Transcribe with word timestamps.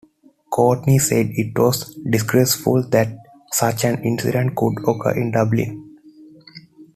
Courtney 0.49 0.97
said 0.97 1.27
it 1.35 1.55
was 1.55 1.93
"disgraceful" 2.09 2.81
that 2.89 3.15
such 3.51 3.83
an 3.85 4.01
incident 4.03 4.55
could 4.55 4.73
occur 4.87 5.11
in 5.15 5.29
Dublin. 5.29 5.95